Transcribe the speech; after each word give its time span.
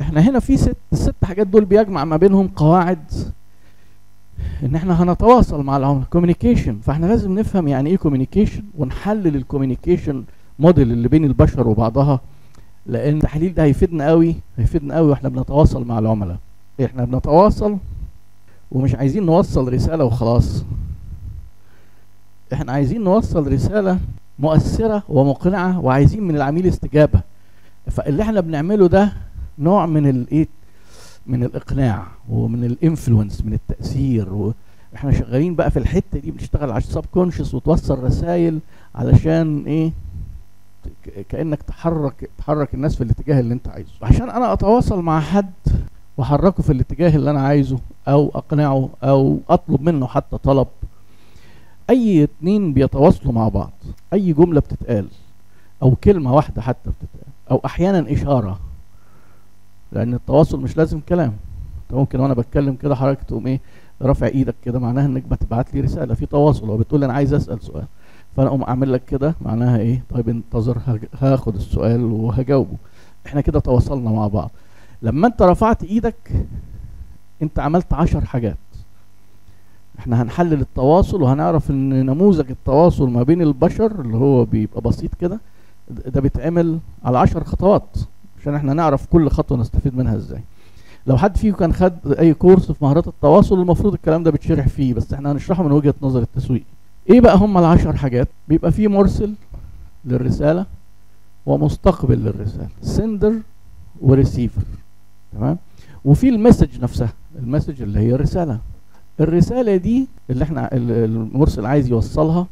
إحنا 0.00 0.20
هنا 0.20 0.40
في 0.40 0.56
ست 0.56 0.76
الست 0.92 1.24
حاجات 1.24 1.46
دول 1.46 1.64
بيجمع 1.64 2.04
ما 2.04 2.16
بينهم 2.16 2.48
قواعد 2.48 3.12
ان 4.62 4.74
إحنا 4.74 5.02
هنتواصل 5.02 5.62
مع 5.64 5.76
العملاء. 5.76 6.04
communication 6.10 6.78
فاحنا 6.82 7.06
لازم 7.06 7.38
نفهم 7.38 7.68
يعني 7.68 7.90
إيه 7.90 7.96
communication 7.96 8.62
ونحلل 8.78 9.36
ال 9.36 9.42
communication 9.42 10.24
model 10.58 10.92
اللي 10.92 11.08
بين 11.08 11.24
البشر 11.24 11.68
وبعضها 11.68 12.20
لأن 12.86 13.16
التحليل 13.16 13.54
ده 13.54 13.62
هيفيدنا 13.64 14.08
قوي 14.08 14.36
هيفيدنا 14.58 14.94
قوي 14.96 15.10
وإحنا 15.10 15.28
بنتواصل 15.28 15.84
مع 15.86 15.98
العملاء. 15.98 16.36
إحنا 16.84 17.04
بنتواصل 17.04 17.76
ومش 18.72 18.94
عايزين 18.94 19.26
نوصل 19.26 19.72
رسالة 19.72 20.04
وخلاص. 20.04 20.64
إحنا 22.52 22.72
عايزين 22.72 23.04
نوصل 23.04 23.52
رسالة 23.52 23.98
مؤثرة 24.38 25.02
ومقنعة 25.08 25.80
وعايزين 25.80 26.22
من 26.22 26.36
العميل 26.36 26.66
استجابة. 26.66 27.20
فاللي 27.90 28.22
إحنا 28.22 28.40
بنعمله 28.40 28.86
ده 28.88 29.12
نوع 29.58 29.86
من 29.86 30.08
الايه 30.08 30.48
من 31.26 31.44
الإقناع 31.44 32.06
ومن 32.28 32.64
الإنفلونس 32.64 33.42
من 33.44 33.52
التأثير 33.52 34.32
وإحنا 34.92 35.12
شغالين 35.12 35.54
بقى 35.54 35.70
في 35.70 35.78
الحتة 35.78 36.18
دي 36.18 36.30
بنشتغل 36.30 36.70
على 36.70 36.78
السب 36.78 37.04
كونشس 37.14 37.54
وتوصل 37.54 37.98
رسائل 38.04 38.58
علشان 38.94 39.64
إيه؟ 39.66 39.92
كأنك 41.28 41.62
تحرك 41.62 42.30
تحرك 42.38 42.74
الناس 42.74 42.96
في 42.96 43.04
الاتجاه 43.04 43.40
اللي 43.40 43.54
أنت 43.54 43.68
عايزه. 43.68 43.90
عشان 44.02 44.30
أنا 44.30 44.52
أتواصل 44.52 45.02
مع 45.02 45.20
حد 45.20 45.50
وأحركه 46.16 46.62
في 46.62 46.72
الاتجاه 46.72 47.16
اللي 47.16 47.30
أنا 47.30 47.40
عايزه 47.40 47.78
أو 48.08 48.30
أقنعه 48.34 48.88
أو 49.04 49.38
أطلب 49.50 49.80
منه 49.82 50.06
حتى 50.06 50.38
طلب 50.38 50.66
أي 51.90 52.22
اتنين 52.24 52.72
بيتواصلوا 52.72 53.32
مع 53.32 53.48
بعض 53.48 53.72
أي 54.12 54.32
جملة 54.32 54.60
بتتقال 54.60 55.06
أو 55.82 55.94
كلمة 56.04 56.34
واحدة 56.34 56.62
حتى 56.62 56.90
بتتقال 56.90 57.32
أو 57.50 57.60
أحيانا 57.64 58.12
إشارة 58.12 58.58
لأن 59.96 60.14
التواصل 60.14 60.60
مش 60.60 60.76
لازم 60.76 61.00
كلام. 61.08 61.32
أنت 61.82 61.94
ممكن 61.98 62.20
وأنا 62.20 62.34
بتكلم 62.34 62.74
كده 62.74 62.94
حضرتك 62.94 63.22
تقوم 63.22 63.46
إيه 63.46 63.60
رافع 64.02 64.26
إيدك 64.26 64.54
كده 64.64 64.78
معناها 64.78 65.06
إنك 65.06 65.22
بتبعت 65.22 65.74
لي 65.74 65.80
رسالة 65.80 66.14
في 66.14 66.26
تواصل 66.26 66.70
وبتقول 66.70 67.04
أنا 67.04 67.12
عايز 67.12 67.34
أسأل 67.34 67.62
سؤال. 67.62 67.84
فأنا 68.36 68.48
أقوم 68.48 68.62
أعمل 68.62 68.92
لك 68.92 69.04
كده 69.04 69.34
معناها 69.42 69.78
إيه 69.78 70.02
طيب 70.10 70.28
انتظر 70.28 70.78
هاخد 71.20 71.54
السؤال 71.54 72.04
وهجاوبه. 72.04 72.76
إحنا 73.26 73.40
كده 73.40 73.60
تواصلنا 73.60 74.10
مع 74.10 74.26
بعض. 74.26 74.50
لما 75.02 75.26
أنت 75.26 75.42
رفعت 75.42 75.84
إيدك 75.84 76.32
أنت 77.42 77.58
عملت 77.58 77.92
عشر 77.92 78.24
حاجات. 78.24 78.56
إحنا 79.98 80.22
هنحلل 80.22 80.60
التواصل 80.60 81.22
وهنعرف 81.22 81.70
إن 81.70 82.06
نموذج 82.06 82.50
التواصل 82.50 83.10
ما 83.10 83.22
بين 83.22 83.42
البشر 83.42 84.00
اللي 84.00 84.16
هو 84.16 84.44
بيبقى 84.44 84.80
بسيط 84.80 85.14
كده 85.14 85.40
ده 86.06 86.20
بيتعمل 86.20 86.78
على 87.04 87.18
عشر 87.18 87.44
خطوات. 87.44 87.96
عشان 88.46 88.54
إحنا 88.54 88.74
نعرف 88.74 89.06
كل 89.06 89.28
خطوة 89.30 89.58
نستفيد 89.58 89.96
منها 89.96 90.16
إزاي. 90.16 90.40
لو 91.06 91.16
حد 91.18 91.36
فيكم 91.36 91.56
كان 91.56 91.72
خد 91.72 92.12
اي 92.18 92.34
كورس 92.34 92.72
في 92.72 92.84
مهارات 92.84 93.08
التواصل 93.08 93.60
المفروض 93.60 93.94
الكلام 93.94 94.22
ده 94.22 94.30
بيتشرح 94.30 94.68
فيه 94.68 94.94
بس 94.94 95.12
إحنا 95.12 95.32
هنشرحه 95.32 95.62
من 95.62 95.72
وجهة 95.72 95.94
نظر 96.02 96.22
التسويق. 96.22 96.62
إيه 97.10 97.20
بقى 97.20 97.36
هم 97.36 97.58
العشر 97.58 97.96
حاجات؟ 97.96 98.28
بيبقى 98.48 98.72
فيه 98.72 98.88
مرسل 98.88 99.34
للرسالة 100.04 100.66
ومستقبل 101.46 102.18
للرسالة. 102.18 102.68
سندر 102.82 103.34
وريسيفر. 104.00 104.62
تمام؟ 105.32 105.58
وفي 106.04 106.28
ال 106.28 106.34
message 106.34 106.80
نفسها 106.80 107.12
ال 107.38 107.44
message 107.44 107.82
اللي 107.82 108.00
هي 108.00 108.14
الرسالة. 108.14 108.58
الرسالة 109.20 109.76
دي 109.76 110.06
اللي 110.30 110.44
إحنا 110.44 110.68
المرسل 110.72 111.66
عايز 111.66 111.88
يوصلها 111.88 112.46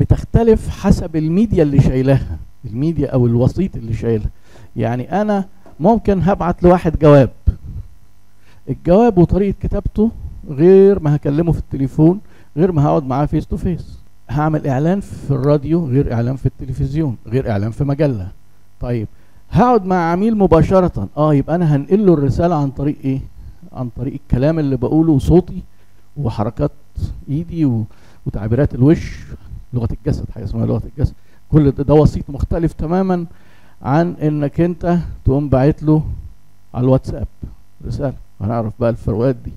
بتختلف 0.00 0.68
حسب 0.68 1.16
الميديا 1.16 1.62
اللي 1.62 1.80
شايلاها. 1.80 2.38
الميديا 2.64 3.08
أو 3.10 3.26
الوسيط 3.26 3.76
اللي 3.76 3.94
شايلها. 3.94 4.30
يعني 4.76 5.20
أنا 5.22 5.44
ممكن 5.80 6.22
هبعت 6.22 6.62
لواحد 6.62 6.98
جواب. 6.98 7.30
الجواب 8.68 9.18
وطريقة 9.18 9.54
كتابته 9.60 10.10
غير 10.48 11.00
ما 11.00 11.16
هكلمه 11.16 11.52
في 11.52 11.58
التليفون 11.58 12.20
غير 12.56 12.72
ما 12.72 12.84
هقعد 12.86 13.04
معاه 13.04 13.26
face 13.26 13.46
to 13.46 13.56
face 13.56 13.98
هعمل 14.30 14.66
إعلان 14.66 15.00
في 15.00 15.30
الراديو 15.30 15.86
غير 15.86 16.12
إعلان 16.12 16.36
في 16.36 16.46
التلفزيون 16.46 17.16
غير 17.26 17.50
إعلان 17.50 17.70
في 17.70 17.84
مجلة. 17.84 18.28
طيب 18.80 19.08
هقعد 19.50 19.86
مع 19.86 19.96
عميل 19.96 20.36
مباشرة. 20.38 21.08
آه 21.16 21.34
يبقى 21.34 21.54
أنا 21.56 21.76
هنقل 21.76 22.06
له 22.06 22.14
الرسالة 22.14 22.54
عن 22.54 22.70
طريق 22.70 22.96
إيه؟ 23.04 23.20
عن 23.72 23.88
طريق 23.96 24.12
الكلام 24.12 24.58
اللي 24.58 24.76
بقوله 24.76 25.12
وصوتي 25.12 25.62
وحركات 26.16 26.70
إيدي 27.28 27.64
و... 27.64 27.84
وتعبيرات 28.26 28.74
الوش 28.74 29.18
لغة 29.74 29.88
الجسد 29.92 30.30
حاجة 30.30 30.44
اسمها 30.44 30.66
لغة 30.66 30.82
الجسد. 30.96 31.14
كل 31.52 31.70
ده, 31.70 31.94
وسيط 31.94 32.30
مختلف 32.30 32.72
تماما 32.72 33.26
عن 33.82 34.14
إنك 34.22 34.60
أنت 34.60 34.98
تقوم 35.24 35.48
باعت 35.48 35.82
له 35.82 36.02
على 36.74 36.84
الواتساب. 36.84 37.26
رسالة. 37.86 38.14
هنعرف 38.40 38.72
بقى 38.80 38.90
الفروقات 38.90 39.36
دي. 39.36 39.52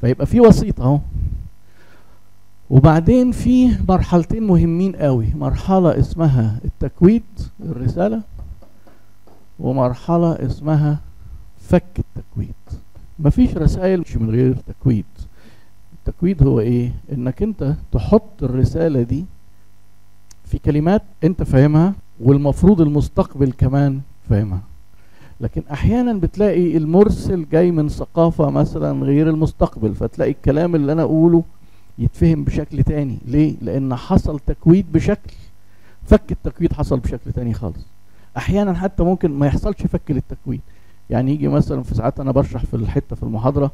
فيبقى 0.00 0.26
في 0.26 0.40
وسيط 0.40 0.80
أهو. 0.80 0.98
وبعدين 2.70 3.32
في 3.32 3.76
مرحلتين 3.88 4.42
مهمين 4.42 4.96
قوي. 4.96 5.26
مرحلة 5.34 5.98
اسمها 5.98 6.58
التكويد 6.64 7.22
الرسالة 7.60 8.22
ومرحلة 9.60 10.32
اسمها 10.32 10.98
فك 11.60 11.84
التكويد 11.98 12.54
مفيش 13.18 13.56
رسائل 13.56 14.00
مش 14.00 14.16
من 14.16 14.30
غير 14.30 14.54
تكويد 14.66 15.04
التكويد 15.92 16.42
هو 16.42 16.60
إيه؟ 16.60 16.92
إنك 17.12 17.42
أنت 17.42 17.74
تحط 17.92 18.42
الرسالة 18.42 19.02
دي 19.02 19.24
في 20.50 20.58
كلمات 20.58 21.02
انت 21.24 21.42
فاهمها 21.42 21.94
والمفروض 22.20 22.80
المستقبل 22.80 23.52
كمان 23.52 24.00
فاهمها. 24.30 24.60
لكن 25.40 25.62
أحيانا 25.72 26.12
بتلاقي 26.12 26.76
المرسل 26.76 27.46
جاي 27.52 27.70
من 27.70 27.88
ثقافة 27.88 28.50
مثلا 28.50 29.04
غير 29.04 29.30
المستقبل 29.30 29.94
فتلاقي 29.94 30.30
الكلام 30.30 30.74
اللي 30.74 30.92
أنا 30.92 31.02
أقوله 31.02 31.42
يتفهم 31.98 32.44
بشكل 32.44 32.82
تاني. 32.82 33.18
ليه؟ 33.26 33.54
لأن 33.62 33.94
حصل 33.94 34.40
تكويد 34.46 34.86
بشكل 34.92 35.32
فك 36.06 36.32
التكويد 36.32 36.72
حصل 36.72 36.98
بشكل 36.98 37.32
تاني 37.32 37.54
خالص. 37.54 37.86
أحيانا 38.36 38.74
حتى 38.74 39.02
ممكن 39.02 39.30
ما 39.30 39.46
يحصلش 39.46 39.82
فك 39.82 40.10
للتكويد 40.10 40.60
يعني 41.10 41.32
يجي 41.32 41.48
مثلا 41.48 41.82
في 41.82 41.94
ساعات 41.94 42.20
أنا 42.20 42.32
بشرح 42.32 42.64
في 42.64 42.74
الحتة 42.74 43.16
في 43.16 43.22
المحاضرة 43.22 43.72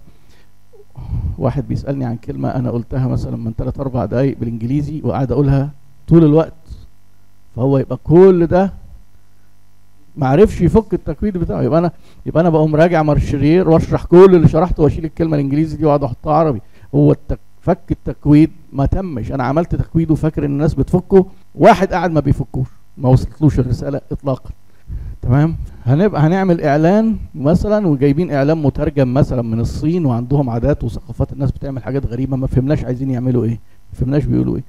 واحد 1.39 1.69
بيسألني 1.69 2.05
عن 2.05 2.17
كلمة 2.17 2.49
أنا 2.49 2.71
قلتها 2.71 3.09
مثلا 3.09 3.37
من 3.37 3.53
3 3.59 3.81
4 3.81 4.07
دقايق 4.07 4.39
بالإنجليزي 4.39 5.01
وقاعد 5.05 5.33
أقولها 5.33 5.71
طول 6.09 6.25
الوقت. 6.25 6.53
فهو 7.57 7.79
يبقى 7.79 7.99
كل 8.05 8.47
ده 8.47 8.73
ما 10.17 10.27
عرفش 10.27 10.61
يفك 10.61 10.95
التكويد 10.95 11.39
بتاعه. 11.39 11.63
يبقى 11.63 11.79
أنا 11.79 11.91
يبقى 12.27 12.41
أنا 12.41 12.51
بقوم 12.51 12.77
راجع 12.77 13.03
مارشرير 13.03 13.69
وأشرح 13.69 14.05
كل 14.05 14.35
اللي 14.35 14.49
شرحته 14.49 14.83
وأشيل 14.83 15.05
الكلمة 15.05 15.35
الإنجليزي 15.37 15.77
دي 15.77 15.85
وأقعد 15.85 16.05
أحطها 16.05 16.33
عربي. 16.33 16.61
هو 16.95 17.13
التك 17.13 17.39
فك 17.61 17.79
التكويد 17.91 18.51
ما 18.73 18.87
تمش. 18.87 19.33
أنا 19.33 19.45
عملت 19.45 19.75
تكويد 19.75 20.11
وفاكر 20.11 20.45
إن 20.45 20.51
الناس 20.51 20.75
بتفكه. 20.75 21.27
واحد 21.55 21.93
قاعد 21.93 22.11
ما 22.11 22.21
بيفكوش. 22.21 22.67
ما 22.99 23.09
وصلتلوش 23.09 23.59
الرسالة 23.59 24.01
اطلاقا. 24.13 24.51
تمام؟ 25.23 25.57
هنبقى 25.87 26.21
هنعمل 26.21 26.61
إعلان 26.61 27.17
مثلا 27.35 27.87
وجايبين 27.87 28.31
إعلان 28.33 28.63
مترجم 28.63 29.15
مثلا 29.15 29.43
من 29.43 29.61
الصين 29.61 30.07
وعندهم 30.07 30.51
عادات 30.51 30.85
وثقافات 30.85 31.33
الناس 31.33 31.51
بتعمل 31.51 31.83
حاجات 31.83 32.07
غريبة 32.07 32.37
ما 32.37 32.47
فهمناش 32.47 32.85
عايزين 32.85 33.11
يعملوا 33.11 33.45
إيه. 33.45 33.59
ما 33.93 33.99
فهمناش 34.01 34.25
بيقولوا 34.25 34.57
إيه. 34.57 34.63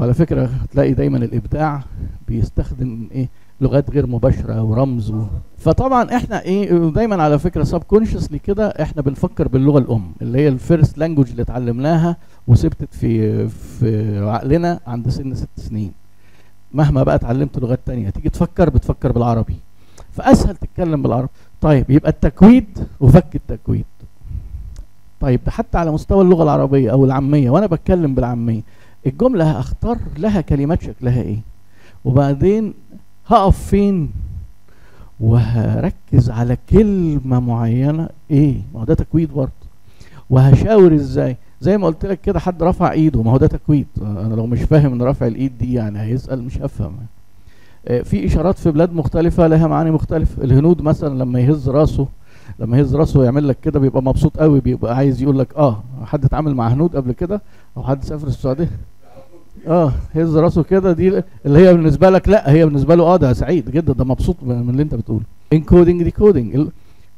وعلى 0.00 0.14
فكرة 0.14 0.44
هتلاقي 0.46 0.92
دايما 0.92 1.16
الإبداع 1.18 1.82
بيستخدم 2.28 3.08
إيه 3.12 3.28
لغات 3.60 3.90
غير 3.90 4.06
مباشرة 4.06 4.62
ورمز 4.62 5.10
و... 5.10 5.24
فطبعا 5.58 6.16
إحنا 6.16 6.42
إيه 6.42 6.72
دايما 6.90 7.22
على 7.22 7.38
فكرة 7.38 7.64
subconsciously 7.64 8.38
كده 8.38 8.68
إحنا 8.68 9.02
بنفكر 9.02 9.48
باللغة 9.48 9.78
الأم 9.78 10.12
اللي 10.22 10.38
هي 10.38 10.48
ال 10.48 10.56
first 10.56 10.98
language 10.98 11.30
اللي 11.30 11.42
اتعلمناها 11.42 12.16
وثبتت 12.48 12.94
في 12.94 13.48
في 13.48 14.18
عقلنا 14.18 14.80
عند 14.86 15.08
سن 15.08 15.34
ست 15.34 15.48
سنين. 15.56 15.92
مهما 16.72 17.02
بقى 17.02 17.14
اتعلمت 17.14 17.58
لغات 17.58 17.80
تانية 17.86 18.10
تيجي 18.10 18.28
تفكر 18.28 18.70
بتفكر 18.70 19.12
بالعربي. 19.12 19.56
فأسهل 20.12 20.56
تتكلم 20.56 21.02
بالعربي. 21.02 21.28
طيب 21.60 21.90
يبقى 21.90 22.10
التكويد 22.10 22.66
وفك 23.00 23.34
التكويد. 23.36 23.84
طيب 25.20 25.40
حتى 25.48 25.78
على 25.78 25.90
مستوى 25.90 26.22
اللغة 26.22 26.42
العربية 26.42 26.92
أو 26.92 27.04
العامية 27.04 27.50
وأنا 27.50 27.66
بتكلم 27.66 28.14
بالعامية 28.14 28.60
الجملة 29.06 29.50
هختار 29.50 29.98
لها 30.18 30.40
كلمات 30.40 30.82
شكلها 30.82 31.22
إيه. 31.22 31.38
وبعدين 32.04 32.74
هقف 33.26 33.66
فين؟ 33.66 34.10
وهركز 35.20 36.30
على 36.30 36.56
كلمة 36.70 37.40
معينة 37.40 38.08
إيه. 38.30 38.54
ما 38.74 38.80
هو 38.80 38.84
ده 38.84 38.94
تكويد 38.94 39.32
برضه. 39.32 39.50
وهشاور 40.30 40.94
إزاي؟ 40.94 41.36
زي 41.60 41.78
ما 41.78 41.86
قلت 41.86 42.06
لك 42.06 42.20
كده 42.20 42.38
حد 42.40 42.62
رفع 42.62 42.92
إيده 42.92 43.22
ما 43.22 43.30
هو 43.30 43.36
ده 43.36 43.46
تكويد 43.46 43.86
أنا 44.02 44.34
لو 44.34 44.46
مش 44.46 44.60
فاهم 44.62 44.92
إن 44.92 45.02
رفع 45.02 45.26
الإيد 45.26 45.58
دي 45.58 45.72
يعني 45.74 46.00
هيسأل 46.00 46.42
مش 46.42 46.58
هفهم. 46.58 46.92
في 48.04 48.26
إشارات 48.26 48.58
في 48.58 48.70
بلاد 48.70 48.92
مختلفة 48.92 49.46
لها 49.46 49.66
معاني 49.66 49.90
مختلفة. 49.90 50.44
الهنود 50.44 50.82
مثلا 50.82 51.18
لما 51.18 51.40
يهز 51.40 51.68
راسه 51.68 52.06
لما 52.58 52.78
يهز 52.78 52.96
راسه 52.96 53.20
ويعمل 53.20 53.48
لك 53.48 53.56
كده 53.62 53.80
بيبقى 53.80 54.02
مبسوط 54.02 54.36
قوي 54.38 54.60
بيبقى 54.60 54.96
عايز 54.96 55.22
يقول 55.22 55.38
لك 55.38 55.54
آه 55.56 55.82
حد 56.04 56.24
اتعامل 56.24 56.54
مع 56.54 56.68
هنود 56.68 56.96
قبل 56.96 57.12
كده 57.12 57.42
أو 57.76 57.82
حد 57.82 58.04
سافر 58.04 58.26
السعودية؟ 58.26 58.70
آه 59.68 59.92
هز 60.14 60.36
راسه 60.36 60.62
كده 60.62 60.92
دي 60.92 61.22
اللي 61.46 61.58
هي 61.68 61.72
بالنسبة 61.74 62.10
لك 62.10 62.28
لا 62.28 62.50
هي 62.52 62.64
بالنسبة 62.64 62.94
له 62.94 63.04
آه 63.04 63.16
ده 63.16 63.32
سعيد 63.32 63.70
جدا 63.70 63.92
ده 63.92 64.04
مبسوط 64.04 64.36
من 64.42 64.70
اللي 64.70 64.82
انت 64.82 64.94
بتقوله. 64.94 65.24
encoding 65.52 66.02
decoding 66.02 66.68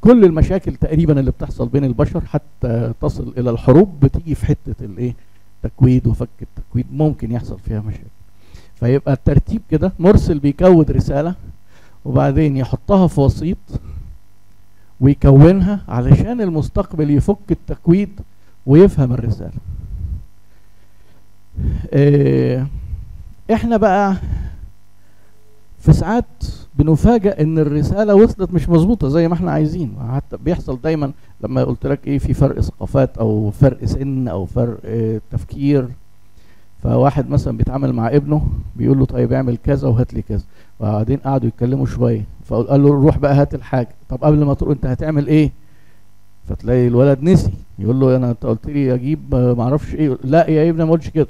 كل 0.01 0.25
المشاكل 0.25 0.75
تقريبا 0.75 1.19
اللي 1.19 1.31
بتحصل 1.31 1.67
بين 1.67 1.83
البشر 1.85 2.21
حتى 2.21 2.91
تصل 3.01 3.33
إلى 3.37 3.49
الحروب 3.49 3.99
بتيجي 4.01 4.35
في 4.35 4.45
حتة 4.45 4.75
الإيه؟ 4.85 5.15
تكويد 5.63 6.07
وفك 6.07 6.29
التكويد 6.41 6.85
ممكن 6.93 7.31
يحصل 7.31 7.59
فيها 7.59 7.79
مشاكل. 7.81 8.03
فيبقى 8.75 9.13
الترتيب 9.13 9.61
كده 9.71 9.91
مرسل 9.99 10.39
بيكود 10.39 10.91
رسالة 10.91 11.35
وبعدين 12.05 12.57
يحطها 12.57 13.07
في 13.07 13.21
وسيط 13.21 13.57
ويكونها 15.03 15.81
علشان 15.87 16.41
المستقبل 16.41 17.09
يفك 17.09 17.51
التكويد 17.51 18.09
ويفهم 18.65 19.13
الرسالة. 19.13 19.51
آه 21.93 22.67
إحنا 23.53 23.77
بقى 23.77 24.15
في 25.79 25.93
ساعات 25.93 26.25
بنفاجئ 26.75 27.41
إن 27.41 27.59
الرسالة 27.59 28.15
وصلت 28.15 28.53
مش 28.53 28.69
مظبوطة 28.69 29.09
زي 29.09 29.27
ما 29.27 29.33
إحنا 29.33 29.51
عايزين. 29.51 29.93
حتى 30.13 30.37
بيحصل 30.37 30.79
دايما 30.83 31.11
لما 31.41 31.63
قلت 31.63 31.87
لك 31.87 32.07
إيه 32.07 32.19
في 32.19 32.33
فرق 32.33 32.59
ثقافات 32.59 33.17
أو 33.17 33.51
فرق 33.51 33.85
سن 33.85 34.27
أو 34.27 34.45
فرق 34.45 34.77
آه 34.85 35.21
تفكير. 35.31 35.87
فواحد 36.83 37.29
مثلا 37.29 37.57
بيتعامل 37.57 37.93
مع 37.93 38.07
ابنه 38.07 38.47
بيقول 38.75 38.99
له 38.99 39.05
طيب 39.05 39.33
اعمل 39.33 39.57
كذا 39.57 39.87
وهات 39.87 40.13
لي 40.13 40.21
كذا. 40.21 40.43
وبعدين 40.79 41.17
قعدوا 41.17 41.47
يتكلموا 41.47 41.85
شوية. 41.85 42.23
فقال 42.45 42.83
له 42.83 42.89
روح 42.89 43.17
بقى 43.17 43.35
هات 43.35 43.55
الحاجة. 43.55 43.95
طب 44.09 44.23
قبل 44.23 44.43
ما 44.45 44.53
تروح 44.53 44.71
انت 44.71 44.85
هتعمل 44.85 45.27
إيه؟ 45.27 45.51
فتلاقي 46.49 46.87
الولد 46.87 47.23
نسي. 47.23 47.53
يقول 47.79 47.99
له 47.99 48.15
أنا 48.15 48.31
انت 48.31 48.45
قلت 48.45 48.65
لي 48.67 48.93
أجيب 48.93 49.35
ما 49.35 49.63
أعرفش 49.63 49.95
إيه. 49.95 50.17
لا 50.23 50.49
يا 50.49 50.69
ابني 50.69 50.85
ما 50.85 50.91
قلتش 50.91 51.09
كده. 51.09 51.27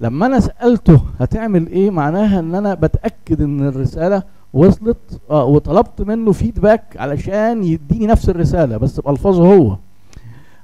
لما 0.00 0.26
أنا 0.26 0.40
سألته 0.40 1.00
هتعمل 1.20 1.66
إيه 1.66 1.90
معناها 1.90 2.38
ان 2.40 2.54
أنا 2.54 2.74
بتأكد 2.74 3.42
ان 3.42 3.68
الرسالة 3.68 4.22
وصلت 4.52 5.20
آه 5.30 5.44
وطلبت 5.44 6.00
منه 6.02 6.32
فيدباك 6.32 6.82
علشان 6.96 7.64
يديني 7.64 8.06
نفس 8.06 8.28
الرسالة 8.28 8.76
بس 8.76 9.00
بألفاظه 9.00 9.54
هو. 9.54 9.76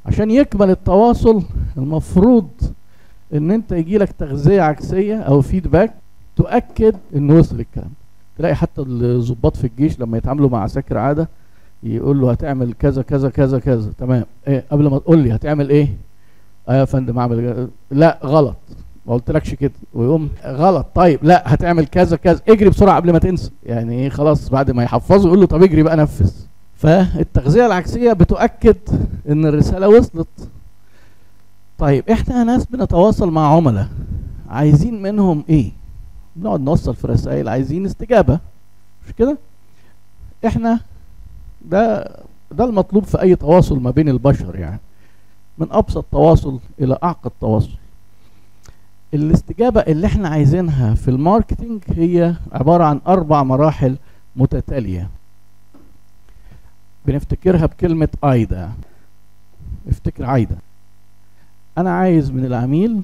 عشان 0.06 0.31
يكمل 0.31 0.71
التواصل 0.71 1.43
المفروض 1.76 2.49
ان 3.35 3.50
انت 3.50 3.73
يجي 3.73 3.99
لك 3.99 4.12
تغذية 4.12 4.62
عكسية 4.62 5.17
أو 5.21 5.41
فيدباك 5.43 5.94
تؤكد 6.37 6.97
انه 7.17 7.35
وصل 7.38 7.61
الكلام. 7.61 7.91
تلاقي 8.38 8.55
حتى 8.55 8.81
الضباط 8.81 9.56
في 9.56 9.67
الجيش 9.67 10.00
لما 10.00 10.19
يتعاملوا 10.19 10.49
مع 10.49 10.62
عساكر 10.62 10.99
عادة 10.99 11.29
يقول 11.82 12.20
له 12.20 12.31
هتعمل 12.31 12.73
كذا 12.73 13.02
كذا 13.02 13.31
كذا 13.31 13.58
كذا. 13.58 13.90
تمام. 13.99 14.25
إيه 14.49 14.64
قبل 14.70 14.88
ما 14.88 14.99
تقول 14.99 15.19
لي 15.19 15.35
هتعمل 15.35 15.70
إيه؟ 15.70 15.96
آه 16.69 16.75
يا 16.75 16.85
فندم 16.85 17.19
اعمل 17.19 17.69
لا 17.90 18.19
غلط. 18.25 18.56
ما 19.06 19.14
قلتلكش 19.14 19.55
كده. 19.55 19.73
ويقوم 19.94 20.29
غلط. 20.46 20.87
طيب 20.94 21.19
لا 21.23 21.55
هتعمل 21.55 21.87
كذا 21.87 22.17
كذا. 22.17 22.40
اجري 22.49 22.70
بسرعة 22.70 22.96
قبل 22.96 23.12
ما 23.12 23.19
تنسى. 23.19 23.50
يعني 23.67 23.94
إيه؟ 23.94 24.08
خلاص 24.08 24.49
بعد 24.49 24.70
ما 24.70 24.82
يحفظه 24.82 25.26
يقول 25.26 25.40
له 25.40 25.46
طب 25.46 25.62
اجري 25.62 25.82
بقى 25.82 25.96
نفذ. 25.96 26.31
فالتغذية 26.75 27.67
العكسية 27.67 28.12
بتؤكد 28.12 28.76
إن 29.29 29.46
الرسالة 29.46 29.88
وصلت. 29.88 30.29
طيب 31.79 32.11
إحنا 32.11 32.44
ناس 32.44 32.67
بنتواصل 32.67 33.31
مع 33.31 33.56
عملاء. 33.56 33.88
عايزين 34.49 35.02
منهم 35.02 35.44
إيه؟ 35.49 35.73
بنقعد 36.38 36.61
نوصل 36.61 36.94
في 36.94 37.06
رسائل 37.06 37.49
عايزين 37.49 37.87
استجابة. 37.87 38.38
مش 39.06 39.12
كده؟ 39.19 39.38
إحنا 40.46 40.81
ده 41.64 42.11
ده 42.50 42.64
المطلوب 42.64 43.05
في 43.05 43.23
أي 43.23 43.37
تواصل 43.37 43.81
ما 43.81 43.90
بين 43.90 44.08
البشر 44.08 44.56
يعني. 44.58 44.81
من 45.58 45.67
أبسط 45.70 46.05
تواصل 46.12 46.61
إلى 46.81 46.99
أعقد 47.02 47.31
تواصل. 47.40 47.70
الاستجابة 49.14 49.81
اللي 49.81 50.06
إحنا 50.06 50.29
عايزينها 50.29 50.94
في 50.94 51.08
الماركتينج 51.08 51.82
هي 51.88 52.35
عبارة 52.52 52.85
عن 52.85 53.00
أربع 53.06 53.43
مراحل 53.43 53.96
متتالية. 54.37 55.08
بنفتكرها 57.06 57.67
بكلمة 57.67 58.08
أيدا 58.25 58.73
افتكر 59.88 60.25
عايدة. 60.25 60.56
أنا 61.79 61.90
عايز 61.90 62.31
من 62.31 62.44
العميل 62.44 63.02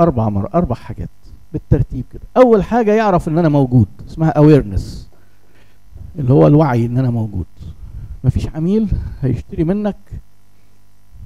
أربع 0.00 0.28
مر 0.28 0.48
أربع 0.54 0.74
حاجات. 0.76 1.08
بالترتيب 1.52 2.04
كده. 2.12 2.22
أول 2.36 2.62
حاجة 2.64 2.94
يعرف 2.94 3.28
إن 3.28 3.38
أنا 3.38 3.48
موجود 3.48 3.86
اسمها 4.08 4.32
awareness 4.32 4.82
اللي 6.18 6.32
هو 6.32 6.46
الوعي 6.46 6.86
إن 6.86 6.98
أنا 6.98 7.10
موجود. 7.10 7.46
مفيش 8.24 8.48
عميل 8.54 8.88
هيشتري 9.22 9.64
منك 9.64 9.96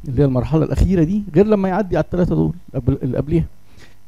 اللي 0.08 0.22
هي 0.22 0.24
المرحلة 0.24 0.64
الأخيرة 0.64 1.04
دي 1.04 1.22
غير 1.34 1.46
لما 1.46 1.68
يعدي 1.68 1.96
على 1.96 2.04
الثلاثة 2.04 2.34
دول 2.34 2.52
اللي 3.02 3.16
قبليها. 3.16 3.44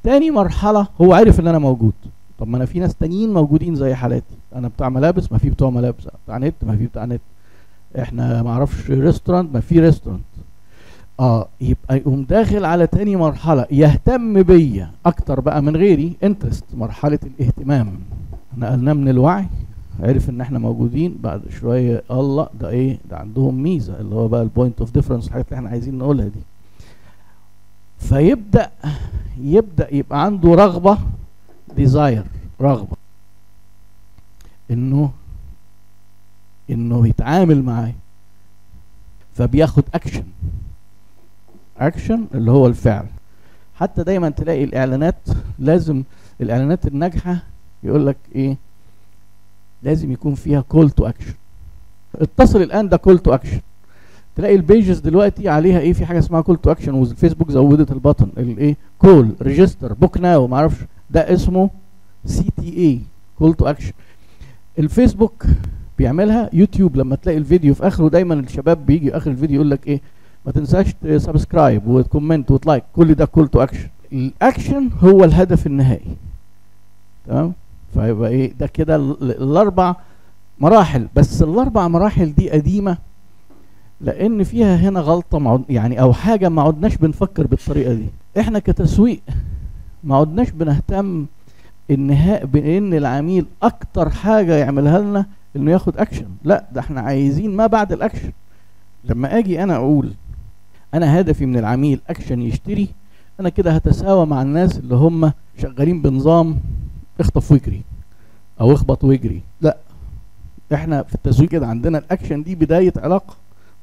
تاني 0.02 0.30
مرحلة 0.30 0.86
هو 1.00 1.12
عارف 1.12 1.40
إن 1.40 1.46
أنا 1.48 1.58
موجود. 1.58 1.92
طب 2.38 2.48
ما 2.48 2.56
أنا 2.56 2.64
في 2.64 2.78
ناس 2.80 2.94
تانيين 2.94 3.32
موجودين 3.32 3.76
زي 3.76 3.94
حالاتي. 3.94 4.34
أنا 4.54 4.68
بتاع 4.68 4.88
ملابس 4.88 5.32
ما 5.32 5.38
في 5.38 5.50
بتوع 5.50 5.70
ملابس. 5.70 6.08
بتاع 6.24 6.38
نت 6.38 6.54
ما 6.62 6.76
في 6.76 6.86
بتاع 6.86 7.04
نت. 7.04 7.20
إحنا 7.98 8.42
ما 8.42 8.50
أعرفش 8.50 8.90
restaurant 8.90 9.54
ما 9.54 9.60
في 9.60 9.80
restaurant 9.80 10.22
آه 11.20 11.48
يبقى 11.60 11.96
يقوم 11.96 12.22
داخل 12.24 12.64
على 12.64 12.86
تاني 12.86 13.16
مرحلة 13.16 13.66
يهتم 13.70 14.42
بيا 14.42 14.90
أكتر 15.06 15.40
بقى 15.40 15.62
من 15.62 15.76
غيري 15.76 16.16
interest 16.24 16.64
مرحلة 16.74 17.18
الاهتمام. 17.24 17.98
نقلناه 18.56 18.92
من 18.92 19.08
الوعي 19.08 19.46
عرف 20.00 20.30
إن 20.30 20.40
إحنا 20.40 20.58
موجودين 20.58 21.18
بعد 21.22 21.42
شوية 21.60 22.02
الله 22.10 22.48
ده 22.60 22.68
إيه؟ 22.68 22.98
ده 23.10 23.16
عندهم 23.16 23.62
ميزة 23.62 24.00
اللي 24.00 24.14
هو 24.14 24.28
بقى 24.28 24.42
ال 24.42 24.49
point 24.49 24.80
of 24.80 24.90
difference 24.90 25.26
الحاجات 25.26 25.46
اللي 25.48 25.56
إحنا 25.58 25.70
عايزين 25.70 25.98
نقولها 25.98 26.24
دي. 26.28 26.40
فيبدأ 27.98 28.70
يبدأ 29.40 29.94
يبقى 29.94 30.24
عنده 30.24 30.54
رغبة 30.54 30.98
desire 31.76 32.24
رغبة. 32.60 32.96
إنه 34.70 35.10
إنه 36.70 37.08
يتعامل 37.08 37.62
معاه 37.62 37.92
فبياخد 39.34 39.84
action 39.94 40.24
action 41.78 42.26
اللي 42.34 42.50
هو 42.50 42.66
الفعل. 42.66 43.06
حتى 43.74 44.02
دايما 44.04 44.28
تلاقي 44.30 44.64
الإعلانات 44.64 45.14
لازم 45.58 46.02
الإعلانات 46.40 46.86
الناجحة 46.86 47.42
يقول 47.82 48.06
لك 48.06 48.16
إيه؟ 48.34 48.56
لازم 49.82 50.12
يكون 50.12 50.34
فيها 50.34 50.60
call 50.60 50.90
to 50.90 51.06
action 51.06 51.34
اتصل 52.14 52.62
الآن 52.62 52.88
ده 52.88 52.96
call 52.96 53.18
to 53.18 53.34
action 53.34 53.60
تلاقي 54.36 54.54
ال 54.54 54.62
pages 54.62 54.98
دلوقتي 54.98 55.48
عليها 55.48 55.80
إيه؟ 55.80 55.92
في 55.92 56.06
حاجة 56.06 56.18
اسمها 56.18 56.40
call 56.40 56.56
to 56.56 56.70
action 56.70 56.94
والفيسبوك 56.94 57.50
زودت 57.50 57.92
ال 57.92 57.97
button 57.97 58.28
الايه 58.38 58.76
call 58.98 59.30
register 59.42 59.92
book 59.92 60.18
now 60.18 60.46
ما 60.46 60.56
أعرفش 60.56 60.84
ده 61.10 61.32
اسمه 61.34 61.70
CTA 62.26 62.76
call 62.76 63.54
to 63.54 63.66
action 63.66 63.92
الفيسبوك 64.78 65.46
بيعملها 65.98 66.50
يوتيوب 66.52 66.96
لما 66.96 67.16
تلاقي 67.16 67.38
الفيديو 67.38 67.74
في 67.74 67.86
آخره 67.86 68.08
دايما 68.08 68.34
الشباب 68.34 68.86
بيجي 68.86 69.16
آخر 69.16 69.30
الفيديو 69.30 69.54
يقول 69.56 69.70
لك 69.70 69.86
إيه؟ 69.86 70.00
ما 70.46 70.52
تنساش 70.52 70.94
تسبسكرايب 71.02 71.86
وتكومنت 71.86 72.50
وتلايك 72.50 72.84
كل 72.96 73.14
ده 73.14 73.24
كول 73.24 73.48
تو 73.48 73.62
اكشن 73.62 73.88
الاكشن 74.12 74.90
هو 75.00 75.24
الهدف 75.24 75.66
النهائي. 75.66 76.16
تمام؟ 77.26 77.52
فيبقى 77.94 78.30
إيه؟ 78.30 78.52
ده 78.60 78.66
كده 78.66 78.96
الأربع 79.22 79.94
مراحل. 80.60 81.08
بس 81.16 81.42
الأربع 81.42 81.88
مراحل 81.88 82.34
دي 82.34 82.50
قديمة 82.50 82.98
لأن 84.00 84.44
فيها 84.44 84.76
هنا 84.76 85.00
غلطة 85.00 85.64
يعني 85.68 86.00
أو 86.00 86.12
حاجة 86.12 86.48
ما 86.48 86.62
عدناش 86.62 86.96
بنفكر 86.96 87.46
بالطريقة 87.46 87.94
دي. 87.94 88.06
إحنا 88.40 88.58
كتسويق 88.58 89.20
ما 90.04 90.16
عدناش 90.16 90.50
بنهتم 90.50 91.26
النهارده 91.90 92.46
بإن 92.46 92.94
العميل 92.94 93.46
أكتر 93.62 94.10
حاجة 94.10 94.54
يعملها 94.56 94.98
لنا 94.98 95.26
إنه 95.56 95.70
ياخد 95.70 95.96
اكشن 95.96 96.26
لا 96.44 96.64
ده 96.72 96.80
إحنا 96.80 97.00
عايزين 97.00 97.56
ما 97.56 97.66
بعد 97.66 97.92
الاكشن 97.92 98.30
لما 99.04 99.38
آجي 99.38 99.62
أنا 99.62 99.76
أقول 99.76 100.12
أنا 100.94 101.20
هدفي 101.20 101.46
من 101.46 101.56
العميل 101.56 102.00
أكشن 102.08 102.42
يشتري 102.42 102.88
أنا 103.40 103.48
كده 103.48 103.72
هتساوى 103.72 104.26
مع 104.26 104.42
الناس 104.42 104.78
اللي 104.78 104.94
هم 104.94 105.32
شغالين 105.58 106.02
بنظام 106.02 106.56
اخطف 107.20 107.52
واجري 107.52 107.82
أو 108.60 108.72
اخبط 108.72 109.04
واجري 109.04 109.40
لا 109.60 109.76
إحنا 110.74 111.02
في 111.02 111.14
التسويق 111.14 111.48
كده 111.48 111.66
عندنا 111.66 111.98
الأكشن 111.98 112.42
دي 112.42 112.54
بداية 112.54 112.92
علاقة 112.96 113.34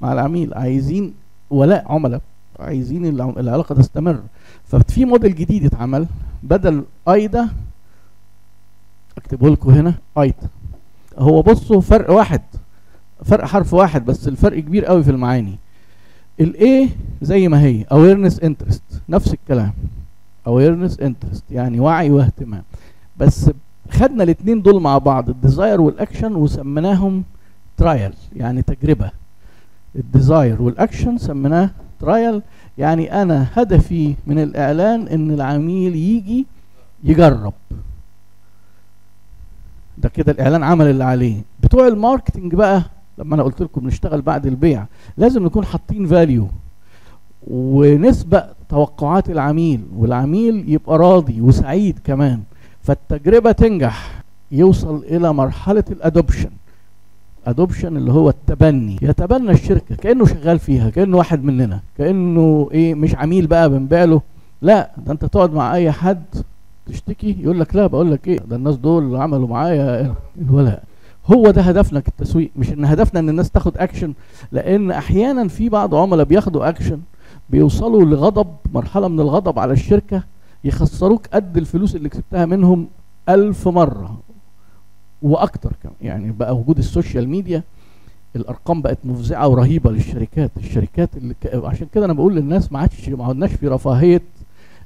مع 0.01 0.13
العميل. 0.13 0.53
عايزين 0.53 1.13
ولاء 1.49 1.91
عملاء 1.91 2.21
عايزين 2.59 3.05
العلاقة 3.21 3.75
تستمر. 3.75 4.19
ففي 4.65 5.05
موديل 5.05 5.35
جديد 5.35 5.65
اتعمل 5.65 6.07
بدل 6.43 6.83
AIDA 7.07 7.49
اكتبه 9.17 9.49
لكم 9.49 9.69
هنا 9.69 9.93
AITA 10.17 10.47
هو 11.17 11.41
بصوا 11.41 11.81
فرق 11.81 12.11
واحد 12.11 12.41
فرق 13.25 13.45
حرف 13.45 13.73
واحد 13.73 14.05
بس 14.05 14.27
الفرق 14.27 14.59
كبير 14.59 14.85
قوي 14.85 15.03
في 15.03 15.11
المعاني. 15.11 15.55
ال 16.39 16.64
A 16.64 16.89
زي 17.21 17.47
ما 17.47 17.61
هي. 17.61 17.83
Awareness 17.83 18.33
interest. 18.43 18.81
نفس 19.09 19.33
الكلام. 19.33 19.73
Awareness 20.47 20.93
interest. 21.01 21.41
يعني 21.51 21.79
وعي 21.79 22.09
واهتمام. 22.11 22.63
بس 23.17 23.49
خدنا 23.91 24.23
الاثنين 24.23 24.61
دول 24.61 24.81
مع 24.81 24.97
بعض. 24.97 25.29
ال 25.29 25.37
desire 25.37 25.81
وال 25.81 25.95
action 25.95 26.35
وسميناهم 26.35 27.23
trial 27.77 28.13
يعني 28.35 28.61
تجربة. 28.61 29.11
ال 29.95 30.05
desire 30.05 30.61
وال 30.61 30.75
action 30.75 31.17
سميناه 31.17 31.69
trial 31.99 32.41
يعني 32.77 33.21
أنا 33.21 33.47
هدفي 33.53 34.15
من 34.27 34.39
الإعلان 34.39 35.07
إن 35.07 35.31
العميل 35.31 35.95
يجي 35.95 36.45
يجرب. 37.03 37.53
ده 39.97 40.09
كده 40.09 40.31
الإعلان 40.31 40.63
عمل 40.63 40.85
اللي 40.85 41.03
عليه. 41.03 41.41
بتوع 41.63 41.87
ال 41.87 41.94
marketing 41.94 42.55
بقى 42.55 42.83
لما 43.17 43.35
أنا 43.35 43.43
قلت 43.43 43.61
لكم 43.61 43.81
بنشتغل 43.81 44.21
بعد 44.21 44.45
البيع 44.45 44.85
لازم 45.17 45.45
نكون 45.45 45.65
حاطين 45.65 46.05
value 46.05 46.47
ونسبق 47.47 48.45
توقعات 48.69 49.29
العميل 49.29 49.81
والعميل 49.97 50.65
يبقى 50.67 50.97
راضي 50.97 51.41
وسعيد 51.41 51.99
كمان. 52.03 52.39
فالتجربة 52.83 53.51
تنجح 53.51 54.23
يوصل 54.51 55.03
إلى 55.03 55.33
مرحلة 55.33 55.83
ال 55.91 55.98
adoption 55.98 56.49
adoption 57.47 57.97
اللي 57.97 58.11
هو 58.11 58.29
التبني. 58.29 58.97
يتبنى 59.01 59.51
الشركة 59.51 59.95
كأنه 59.95 60.25
شغال 60.25 60.59
فيها 60.59 60.89
كأنه 60.89 61.17
واحد 61.17 61.43
مننا 61.43 61.79
كأنه 61.97 62.69
إيه 62.71 62.95
مش 62.95 63.15
عميل 63.15 63.47
بقى 63.47 63.69
بنبيع 63.69 64.03
له. 64.03 64.21
لا 64.61 64.91
ده 65.05 65.11
أنت 65.11 65.25
تقعد 65.25 65.53
مع 65.53 65.75
أي 65.75 65.91
حد 65.91 66.23
تشتكي 66.85 67.37
يقول 67.39 67.59
لك 67.59 67.75
لا 67.75 67.87
بقول 67.87 68.11
لك 68.11 68.27
إيه 68.27 68.39
ده 68.39 68.55
الناس 68.55 68.75
دول 68.75 69.15
عملوا 69.15 69.47
معايا 69.47 70.15
الولاء. 70.41 70.83
هو 71.25 71.51
ده 71.51 71.61
هدفنا 71.61 71.99
كالتسويق 71.99 72.51
مش 72.55 72.69
إن 72.69 72.85
هدفنا 72.85 73.19
إن 73.19 73.29
الناس 73.29 73.51
تاخد 73.51 73.77
اكشن 73.77 74.13
لأن 74.51 74.91
أحيانا 74.91 75.47
في 75.47 75.69
بعض 75.69 75.95
عملاء 75.95 76.25
بياخدوا 76.25 76.69
اكشن 76.69 76.99
بيوصلوا 77.49 78.03
لغضب 78.05 78.47
مرحلة 78.73 79.07
من 79.07 79.19
الغضب 79.19 79.59
على 79.59 79.73
الشركة 79.73 80.23
يخسروك 80.63 81.27
قد 81.33 81.57
الفلوس 81.57 81.95
اللي 81.95 82.09
كسبتها 82.09 82.45
منهم 82.45 82.87
ألف 83.29 83.67
مرة 83.67 84.17
وأكتر 85.21 85.71
كمان. 85.83 85.95
يعني 86.01 86.31
بقى 86.31 86.55
وجود 86.57 86.77
ال 86.77 86.85
social 86.85 87.29
media 87.29 87.63
الأرقام 88.35 88.81
بقت 88.81 88.97
مفزعة 89.03 89.47
ورهيبة 89.47 89.91
للشركات 89.91 90.51
الشركات 90.57 91.09
اللي 91.17 91.33
ك... 91.33 91.47
عشان 91.65 91.87
كده 91.93 92.05
أنا 92.05 92.13
بقول 92.13 92.35
للناس 92.35 92.71
ما 92.71 92.79
عادش 92.79 93.09
ما 93.09 93.25
عدناش 93.25 93.51
في 93.51 93.67
رفاهية 93.67 94.21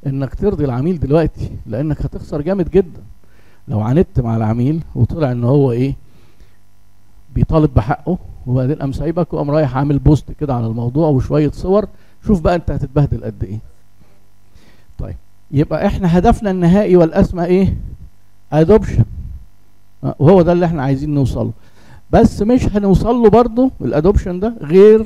إنك 0.08 0.36
ترضي 0.36 0.66
العميل 0.66 1.00
دلوقتي 1.00 1.50
لأنك 1.66 2.02
هتخسر 2.02 2.42
جامد 2.42 2.70
جدا. 2.70 3.02
لو 3.68 3.80
عاندت 3.82 4.20
مع 4.20 4.38
العميل 4.38 4.82
وطلع 4.96 5.32
إن 5.32 5.44
هو 5.44 5.72
إيه 5.72 5.96
بيطالب 7.38 7.74
بحقه 7.74 8.18
وبعدين 8.48 8.76
قام 8.76 8.92
سايبك 8.92 9.34
وقام 9.34 9.52
رايح 9.52 9.78
عامل 9.78 10.00
post 10.00 10.32
كده 10.40 10.54
عن 10.56 10.66
الموضوع 10.66 11.08
وشوية 11.08 11.52
صور. 11.52 11.86
شوف 12.28 12.42
بقى 12.42 12.56
أنت 12.56 12.72
هتتبهدل 12.72 13.24
قد 13.24 13.44
إيه. 13.44 13.60
طيب 15.00 15.16
يبقى 15.52 15.86
إحنا 15.88 16.18
هدفنا 16.18 16.52
النهائي 16.52 16.96
والاسمى 16.96 17.46
إيه؟ 17.46 17.76
adoption 18.54 19.04
وهو 20.20 20.42
ده 20.42 20.52
اللي 20.52 20.66
إحنا 20.66 20.82
عايزين 20.84 21.14
نوصله. 21.14 21.52
بس 22.12 22.42
مش 22.42 22.66
هنوصل 22.76 23.16
له 23.16 23.30
برضه 23.30 23.72
ال 23.82 23.88
adoption 23.88 24.40
ده 24.40 24.54
غير 24.62 25.06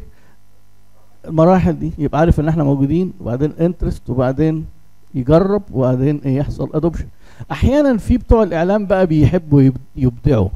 المراحل 1.28 1.80
دي. 1.80 1.92
يبقى 1.98 2.20
عارف 2.20 2.40
ان 2.40 2.48
إحنا 2.48 2.64
موجودين 2.64 3.14
وبعدين 3.22 3.54
interest 3.60 4.10
وبعدين 4.10 4.66
يجرب 5.14 5.62
وبعدين 5.74 6.22
إيه 6.26 6.38
يحصل 6.38 6.70
adoption 6.74 7.06
أحيانا 7.52 7.98
في 7.98 8.18
بتوع 8.18 8.44
الإعلام 8.44 8.86
بقى 8.86 9.08
بيحبوا 9.08 9.72
يبدعوا. 9.96 10.50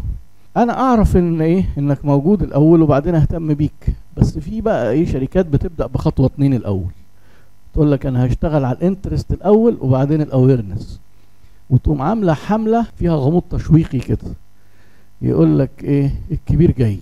أنا 0.58 0.80
أعرف 0.80 1.18
إن 1.18 1.42
إيه؟ 1.42 1.66
إنك 1.78 2.06
موجود 2.06 2.44
الأول 2.44 2.82
وبعدين 2.82 3.16
أهتم 3.16 3.54
بيك. 3.54 3.88
بس 4.18 4.40
في 4.40 4.62
بقى 4.62 4.92
إيه؟ 4.92 5.06
شركات 5.06 5.46
بتبدأ 5.46 5.86
بخطوة 5.88 6.26
اتنين 6.26 6.54
الأول. 6.54 6.92
تقول 7.74 7.92
لك 7.92 8.06
أنا 8.06 8.26
هشتغل 8.26 8.66
على 8.66 8.78
ال 8.78 8.84
interest 8.84 9.32
الأول 9.32 9.78
وبعدين 9.82 10.22
ال 10.22 10.29
awareness. 10.29 11.00
وتقوم 11.70 12.02
عاملة 12.02 12.34
حملة 12.34 12.86
فيها 12.98 13.16
غموض 13.16 13.44
تشويقي 13.50 14.00
كده. 14.00 14.28
يقول 15.22 15.60
لك 15.60 15.70
إيه؟ 15.84 16.12
الكبير 16.32 16.72
جاي. 16.72 17.00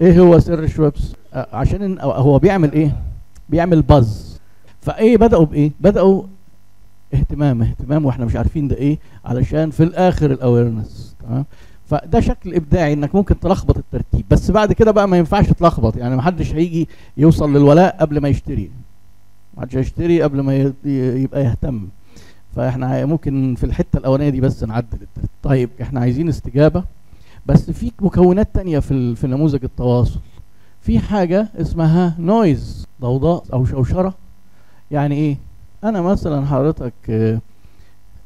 إيه 0.00 0.20
هو 0.20 0.38
سر 0.38 0.66
شويبس؟ 0.66 1.12
عشان 1.32 1.98
هو 2.00 2.38
بيعمل 2.38 2.72
إيه؟ 2.72 2.96
بيعمل 3.48 3.82
buzz 3.82 4.38
فإيه 4.80 5.16
بدأوا 5.16 5.44
بإيه؟ 5.44 5.70
بدأوا 5.80 6.22
اهتمام 7.14 7.62
اهتمام 7.62 8.04
وإحنا 8.06 8.24
مش 8.24 8.36
عارفين 8.36 8.68
ده 8.68 8.76
إيه؟ 8.76 8.98
علشان 9.24 9.70
في 9.70 9.82
الآخر 9.82 10.30
ال 10.30 10.38
awareness 10.38 11.14
تمام؟ 11.28 11.44
فده 11.86 12.20
شكل 12.20 12.54
إبداعي 12.54 12.92
إنك 12.92 13.14
ممكن 13.14 13.40
تلخبط 13.40 13.76
الترتيب. 13.76 14.24
بس 14.30 14.50
بعد 14.50 14.72
كده 14.72 14.90
بقى 14.90 15.08
ما 15.08 15.18
ينفعش 15.18 15.46
تلخبط. 15.46 15.96
يعني 15.96 16.16
ما 16.16 16.22
حدش 16.22 16.54
هيجي 16.54 16.88
يوصل 17.16 17.52
للولاء 17.52 17.96
قبل 18.00 18.20
ما 18.20 18.28
يشتري. 18.28 18.70
ما 19.56 19.62
حدش 19.62 19.76
هيشتري 19.76 20.22
قبل 20.22 20.40
ما 20.40 20.74
يبقى 20.84 21.44
يهتم. 21.44 21.88
فإحنا 22.56 23.04
ممكن 23.04 23.54
في 23.54 23.64
الحتة 23.64 23.96
الأولانية 23.96 24.30
دي 24.30 24.40
بس 24.40 24.64
نعدل 24.64 24.98
الترتيب. 25.02 25.30
طيب 25.42 25.70
إحنا 25.82 26.00
عايزين 26.00 26.28
استجابة. 26.28 26.84
بس 27.46 27.70
في 27.70 27.92
مكونات 28.00 28.48
تانية 28.54 28.78
في 28.78 29.14
في 29.16 29.26
نموذج 29.26 29.64
التواصل. 29.64 30.20
في 30.80 30.98
حاجة 30.98 31.48
اسمها 31.60 32.14
noise 32.18 32.86
ضوضاء 33.00 33.44
أو 33.52 33.64
شوشرة. 33.64 34.14
يعني 34.90 35.14
إيه؟ 35.14 35.36
أنا 35.84 36.00
مثلا 36.00 36.46
حضرتك 36.46 36.92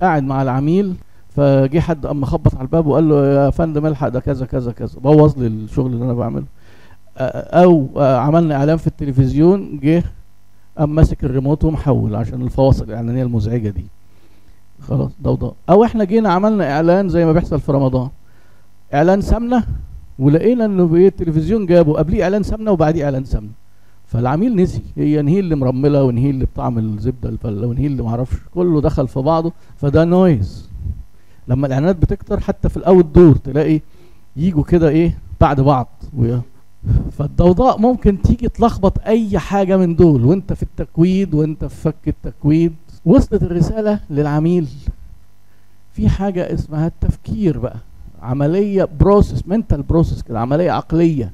قاعد 0.01 0.23
مع 0.23 0.43
العميل 0.43 0.95
فجه 1.31 1.81
حد 1.81 2.07
اما 2.07 2.27
خبط 2.27 2.55
على 2.55 2.63
الباب 2.63 2.87
وقال 2.87 3.09
له 3.09 3.27
يا 3.27 3.51
فندم 3.51 3.87
الحق 3.87 4.09
ده 4.09 4.21
كذا 4.21 4.47
كذا 4.47 4.73
كذا. 4.73 5.01
بوظ 5.01 5.39
لي 5.39 5.47
الشغل 5.47 5.93
اللي 5.93 6.05
أنا 6.05 6.15
بعمله. 6.15 6.45
أو 7.19 7.89
عملنا 7.97 8.55
إعلان 8.55 8.77
في 8.77 8.87
التلفزيون 8.87 9.81
جه 9.83 10.05
قام 10.79 10.95
ماسك 10.95 11.25
الريموت 11.25 11.65
ومحول 11.65 12.15
عشان 12.15 12.43
الفواصل 12.43 12.85
الإعلانية 12.85 13.23
المزعجة 13.23 13.69
دي. 13.69 13.85
خلاص 14.89 15.11
ضوضاء 15.23 15.55
أو 15.71 15.85
إحنا 15.85 16.05
جينا 16.05 16.33
عملنا 16.33 16.73
إعلان 16.73 17.09
زي 17.09 17.25
ما 17.25 17.33
بيحصل 17.33 17.61
في 17.61 17.73
رمضان. 17.73 18.09
إعلان 18.95 19.21
سمنة 19.21 19.65
ولقينا 20.19 20.65
إنه 20.65 20.95
التلفزيون 20.95 21.67
جابه. 21.67 21.93
قبليه 21.93 22.23
إعلان 22.23 22.43
سمنة 22.43 22.71
وبعديه 22.71 23.05
إعلان 23.05 23.25
سمنة. 23.25 23.51
فالعميل 24.07 24.57
نسي. 24.57 24.83
هي 24.97 25.23
نهي 25.23 25.41
اللي 25.41 25.57
مرمله 25.57 26.05
ونهي 26.05 26.31
اللي 26.31 26.45
بطعم 26.45 26.79
الزبدة 26.79 27.29
الفلة 27.29 27.67
ونهي 27.67 27.87
اللي 27.87 28.03
معرفش. 28.03 28.37
كله 28.55 28.81
دخل 28.81 29.09
في 29.09 29.21
بعضه. 29.21 29.53
فده 29.77 30.05
نويز. 30.05 30.70
لما 31.51 31.67
الإعلانات 31.67 31.97
بتكتر 31.97 32.41
حتى 32.41 32.69
في 32.69 32.77
الأول 32.77 33.13
دور 33.13 33.37
تلاقي 33.37 33.81
يجوا 34.37 34.65
كده 34.65 34.89
إيه 34.89 35.19
بعد 35.41 35.61
بعض. 35.61 35.89
فالضوضاء 37.19 37.79
ممكن 37.79 38.23
تيجي 38.23 38.49
تلخبط 38.49 38.99
أي 39.07 39.39
حاجة 39.39 39.77
من 39.77 39.97
دول. 39.97 40.25
وأنت 40.25 40.53
في 40.53 40.63
التكويد 40.63 41.35
وأنت 41.35 41.65
في 41.65 41.77
فك 41.77 42.09
التكويد. 42.09 42.75
وصلت 43.05 43.43
الرسالة 43.43 44.01
للعميل. 44.11 44.69
في 45.93 46.09
حاجة 46.09 46.55
اسمها 46.55 46.87
التفكير 46.87 47.59
بقى. 47.59 47.77
عملية 48.23 48.89
process 49.01 49.47
mental 49.47 49.83
process 49.83 50.23
كده 50.23 50.41
عملية 50.41 50.71
عقلية. 50.71 51.33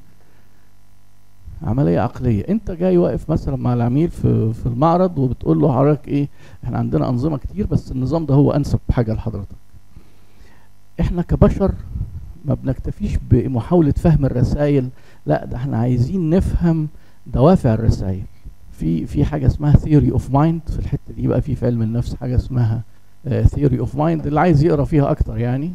عملية 1.63 2.01
عقلية. 2.01 2.45
أنت 2.49 2.71
جاي 2.71 2.97
واقف 2.99 3.31
مثلا 3.31 3.57
مع 3.57 3.75
العميل 3.75 4.11
في 4.11 4.53
في 4.53 4.67
المعرض 4.67 5.19
وبتقول 5.19 5.61
له 5.61 5.73
حضرتك 5.73 6.09
إيه 6.09 6.29
إحنا 6.65 6.79
عندنا 6.79 7.09
أنظمة 7.09 7.39
كتير 7.39 7.67
بس 7.67 7.93
النظام 7.93 8.27
ده 8.27 8.35
هو 8.35 8.51
أنسب 8.51 8.79
حاجة 8.91 9.13
لحضرتك. 9.15 9.57
إحنا 11.01 11.23
كبشر 11.23 11.73
ما 12.45 12.55
بنكتفيش 12.55 13.17
بمحاولة 13.31 13.93
فهم 13.93 14.25
الرسائل 14.25 14.89
لا 15.27 15.45
ده 15.45 15.57
إحنا 15.57 15.77
عايزين 15.79 16.31
نفهم 16.31 16.89
دوافع 17.27 17.75
الرسائل. 17.75 18.23
في 18.73 19.07
في 19.07 19.25
حاجة 19.25 19.47
اسمها 19.47 19.73
theory 19.73 20.13
of 20.15 20.23
mind 20.33 20.71
في 20.73 20.79
الحتة 20.79 21.15
دي 21.17 21.27
بقى 21.27 21.41
في 21.43 21.55
في 21.55 21.67
علم 21.67 21.83
النفس 21.83 22.15
حاجة 22.15 22.37
اسمها 22.37 22.83
uh, 23.27 23.31
theory 23.31 23.81
of 23.87 23.95
mind 23.97 24.27
اللي 24.27 24.41
عايز 24.41 24.65
يقرأ 24.65 24.85
فيها 24.85 25.11
أكتر 25.11 25.39
يعني. 25.39 25.75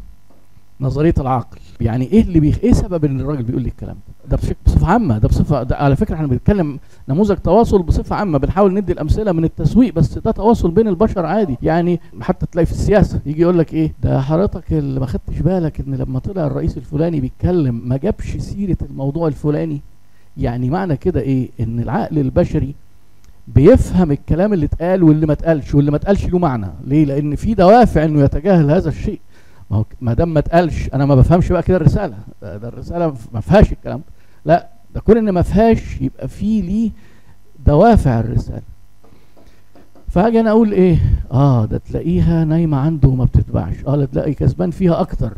نظرية 0.81 1.13
العقل. 1.19 1.57
يعني 1.81 2.05
إيه 2.11 2.21
اللي 2.21 2.39
بيخ... 2.39 2.57
إيه 2.63 2.73
سبب 2.73 3.05
إن 3.05 3.19
الراجل 3.19 3.43
بيقول 3.43 3.61
لي 3.61 3.67
الكلام 3.67 3.95
ده؟ 4.29 4.37
بصفة 4.65 4.87
عامة 4.87 5.17
ده 5.17 5.27
بصفة 5.27 5.63
ده 5.63 5.75
على 5.75 5.95
فكرة 5.95 6.15
إحنا 6.15 6.27
بنتكلم 6.27 6.79
نموذج 7.09 7.35
تواصل 7.37 7.81
بصفة 7.81 8.15
عامة 8.15 8.37
بنحاول 8.37 8.73
ندي 8.73 8.91
الأمثلة 8.93 9.31
من 9.31 9.43
التسويق 9.43 9.93
بس 9.93 10.17
ده 10.17 10.31
تواصل 10.31 10.71
بين 10.71 10.87
البشر 10.87 11.25
عادي. 11.25 11.57
يعني 11.61 11.99
حتى 12.21 12.45
تلاقي 12.51 12.65
في 12.65 12.71
السياسة 12.71 13.19
يجي 13.25 13.41
يقول 13.41 13.59
لك 13.59 13.73
إيه؟ 13.73 13.93
ده 14.03 14.21
حضرتك 14.21 14.73
اللي 14.73 14.99
ما 14.99 15.05
خدتش 15.05 15.39
بالك 15.39 15.79
إن 15.79 15.95
لما 15.95 16.19
طلع 16.19 16.47
الرئيس 16.47 16.77
الفلاني 16.77 17.19
بيتكلم 17.19 17.81
ما 17.85 17.97
جابش 17.97 18.37
سيرة 18.37 18.77
الموضوع 18.89 19.27
الفلاني؟ 19.27 19.81
يعني 20.37 20.69
معنى 20.69 20.97
كده 20.97 21.19
إيه؟ 21.21 21.49
إن 21.59 21.79
العقل 21.79 22.19
البشري 22.19 22.75
بيفهم 23.47 24.11
الكلام 24.11 24.53
اللي 24.53 24.65
اتقال 24.65 25.03
واللي 25.03 25.25
ما 25.25 25.33
اتقالش 25.33 25.75
واللي 25.75 25.91
ما 25.91 25.97
اتقالش 25.97 26.25
له 26.25 26.39
معنى. 26.39 26.67
ليه؟ 26.87 27.05
لأن 27.05 27.35
في 27.35 27.53
دوافع 27.53 28.03
إنه 28.05 28.21
يتجاهل 28.23 28.71
هذا 28.71 28.89
الشيء. 28.89 29.19
ما 29.71 29.77
هو 29.77 29.85
ما 30.01 30.13
دام 30.13 30.33
ما 30.33 30.39
اتقالش 30.39 30.89
أنا 30.93 31.05
ما 31.05 31.15
بفهمش 31.15 31.51
بقى 31.51 31.63
كده 31.63 31.77
الرسالة. 31.77 32.17
ده, 32.41 32.57
ده 32.57 32.67
الرسالة 32.67 33.15
ما 33.33 33.39
فيهاش 33.41 33.71
الكلام 33.71 33.97
ده. 33.97 34.03
لا 34.45 34.67
ده 34.95 35.01
كون 35.01 35.17
إن 35.17 35.29
ما 35.29 35.41
فيهاش 35.41 36.01
يبقى 36.01 36.27
في 36.27 36.61
ليه 36.61 36.91
دوافع 37.65 38.19
الرسالة. 38.19 38.61
فاجي 40.09 40.39
أنا 40.39 40.49
أقول 40.49 40.71
إيه؟ 40.71 40.97
آه 41.31 41.65
ده 41.65 41.77
تلاقيها 41.89 42.45
نايمة 42.45 42.77
عنده 42.77 43.09
وما 43.09 43.25
بتتباعش 43.25 43.75
آه 43.87 43.95
لا 43.95 44.05
تلاقي 44.05 44.33
كسبان 44.33 44.71
فيها 44.71 45.01
أكتر. 45.01 45.33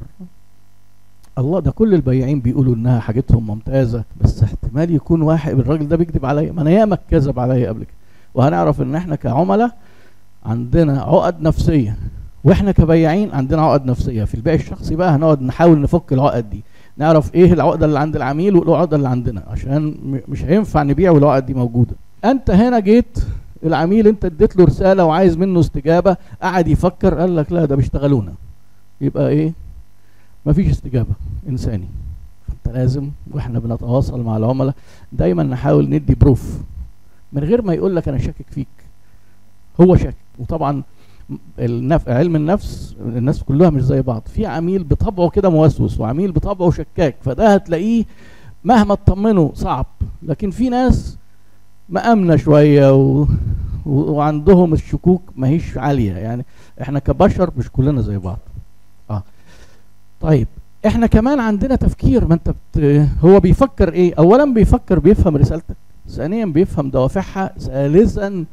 الله 1.37 1.59
ده 1.59 1.71
كل 1.71 1.93
البياعين 1.93 2.39
بيقولوا 2.39 2.75
إنها 2.75 2.99
حاجتهم 2.99 3.47
ممتازة 3.47 4.03
بس 4.21 4.43
احتمال 4.43 4.95
يكون 4.95 5.21
واحد 5.21 5.59
الراجل 5.59 5.87
ده 5.87 5.95
بيكذب 5.95 6.25
عليا. 6.25 6.51
ما 6.51 6.61
أنا 6.61 6.69
ياما 6.71 6.97
كذب 7.11 7.39
عليا 7.39 7.69
قبل 7.69 7.83
كده. 7.83 7.93
وهنعرف 8.33 8.81
إن 8.81 8.95
إحنا 8.95 9.15
كعملاء 9.15 9.77
عندنا 10.45 11.01
عقد 11.01 11.41
نفسية. 11.41 11.97
وإحنا 12.43 12.71
كبياعين 12.71 13.31
عندنا 13.31 13.61
عقد 13.61 13.85
نفسية. 13.85 14.23
في 14.23 14.35
البيع 14.35 14.53
الشخصي 14.53 14.95
بقى 14.95 15.15
هنقعد 15.15 15.41
نحاول 15.41 15.81
نفك 15.81 16.13
العقد 16.13 16.49
دي. 16.49 16.63
نعرف 16.97 17.35
إيه 17.35 17.53
العقده 17.53 17.85
اللي 17.85 17.99
عند 17.99 18.15
العميل 18.15 18.55
والعقده 18.55 18.97
اللي 18.97 19.09
عندنا 19.09 19.43
عشان 19.47 19.95
مش 20.27 20.43
هينفع 20.43 20.83
نبيع 20.83 21.11
والعقد 21.11 21.45
دي 21.45 21.53
موجودة. 21.53 21.95
انت 22.25 22.51
هنا 22.51 22.79
جيت 22.79 23.19
العميل 23.65 24.07
انت 24.07 24.25
اديت 24.25 24.55
له 24.57 24.65
رسالة 24.65 25.05
وعايز 25.05 25.37
منه 25.37 25.59
استجابة 25.59 26.17
قعد 26.41 26.67
يفكر 26.67 27.13
قال 27.19 27.35
لك 27.35 27.51
لا 27.51 27.65
ده 27.65 27.75
بيشتغلونا. 27.75 28.33
يبقى 29.01 29.29
إيه؟ 29.29 29.53
مفيش 30.45 30.69
استجابة. 30.71 31.13
انساني. 31.49 31.85
حتى 32.49 32.71
لازم 32.73 33.09
وإحنا 33.31 33.59
بنتواصل 33.59 34.21
مع 34.21 34.37
العملاء 34.37 34.73
دايما 35.11 35.43
نحاول 35.43 35.89
ندي 35.89 36.15
بروف. 36.15 36.57
من 37.33 37.43
غير 37.43 37.61
ما 37.61 37.73
يقول 37.73 37.95
لك 37.95 38.07
أنا 38.07 38.17
شاكك 38.17 38.45
فيك. 38.51 38.67
هو 39.81 39.95
شاكك. 39.95 40.15
وطبعا 40.39 40.83
النف... 41.59 42.09
علم 42.09 42.35
النفس 42.35 42.95
الناس 43.05 43.43
كلها 43.43 43.69
مش 43.69 43.81
زي 43.81 44.01
بعض. 44.01 44.23
في 44.33 44.45
عميل 44.45 44.83
بطبعه 44.83 45.29
كده 45.29 45.49
موسوس 45.49 45.99
وعميل 45.99 46.31
بطبعه 46.31 46.71
شكاك 46.71 47.15
فده 47.21 47.53
هتلاقيه 47.53 48.05
مهما 48.63 48.95
تطمنه 48.95 49.51
صعب. 49.55 49.85
لكن 50.23 50.51
في 50.51 50.69
ناس 50.69 51.17
مأمنة 51.89 52.35
شوية 52.35 52.93
و... 52.95 53.27
وعندهم 53.85 54.73
الشكوك 54.73 55.21
ماهيش 55.35 55.77
عالية. 55.77 56.13
يعني 56.13 56.45
إحنا 56.81 56.99
كبشر 56.99 57.51
مش 57.57 57.69
كلنا 57.71 58.01
زي 58.01 58.17
بعض. 58.17 58.39
آه. 59.09 59.23
طيب 60.21 60.47
إحنا 60.85 61.07
كمان 61.07 61.39
عندنا 61.39 61.75
تفكير. 61.75 62.25
ما 62.25 62.33
أنت 62.33 62.49
بت... 62.49 63.07
هو 63.23 63.39
بيفكر 63.39 63.93
إيه؟ 63.93 64.13
اولا 64.17 64.53
بيفكر 64.53 64.99
بيفهم 64.99 65.37
رسالتك 65.37 65.75
ثانيا 66.09 66.45
بيفهم 66.45 66.89
دوافعها 66.89 67.53
ثالثا 67.59 68.45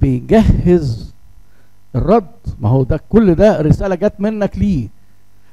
بيجهز 0.00 1.14
الرد. 1.96 2.24
ما 2.60 2.68
هو 2.68 2.82
ده 2.82 3.00
كل 3.08 3.34
ده 3.34 3.60
رسالة 3.60 3.94
جت 3.94 4.14
منك 4.18 4.58
ليه؟ 4.58 4.88